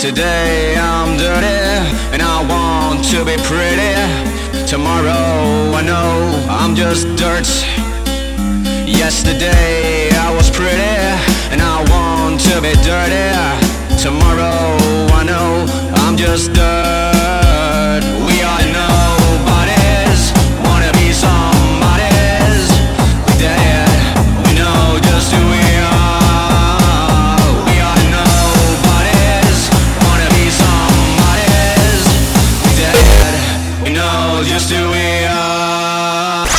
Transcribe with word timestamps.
Today 0.00 0.76
I'm 0.78 1.18
dirty 1.18 1.60
and 2.14 2.22
I 2.22 2.40
want 2.48 3.04
to 3.10 3.22
be 3.22 3.36
pretty. 3.44 3.92
Tomorrow 4.66 5.76
I 5.76 5.82
know 5.84 6.46
I'm 6.48 6.74
just 6.74 7.06
dirt. 7.16 7.46
Yesterday 8.88 10.08
I 10.10 10.34
was 10.34 10.48
pretty 10.48 10.96
and 11.52 11.60
I 11.60 11.84
want 11.90 12.40
to 12.48 12.62
be 12.62 12.72
dirty. 12.80 13.28
Tomorrow 14.02 14.78
I 15.12 15.22
know 15.22 15.66
I'm 15.96 16.16
just 16.16 16.54
dirt. 16.54 17.19
Who 34.70 34.90
we 34.90 35.24
are. 35.26 36.49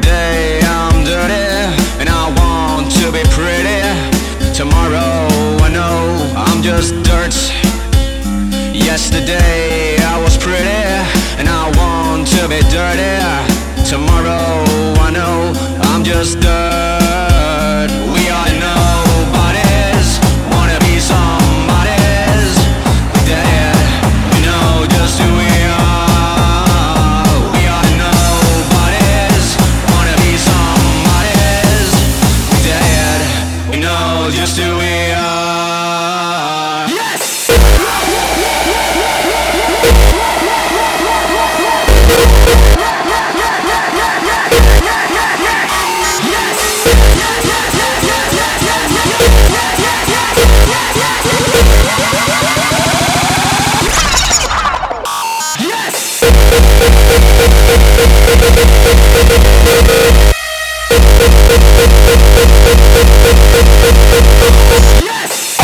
Today 0.00 0.60
I'm 0.62 1.02
dirty 1.02 1.48
and 1.98 2.08
I 2.08 2.30
want 2.38 2.88
to 2.92 3.10
be 3.10 3.24
pretty. 3.34 3.82
Tomorrow 4.54 5.26
I 5.66 5.70
know 5.72 6.34
I'm 6.36 6.62
just 6.62 6.94
dirt. 7.02 7.34
Yesterday 8.72 9.96
I 9.98 10.22
was 10.22 10.36
pretty 10.38 10.84
and 11.38 11.48
I 11.48 11.64
want 11.76 12.28
to 12.28 12.48
be 12.48 12.60
dirty. 12.70 13.18
Tomorrow 13.90 14.62
I 15.02 15.10
know 15.10 15.52
I'm 15.90 16.04
just 16.04 16.38
dirt. 16.38 17.07
Yes! 65.00 65.58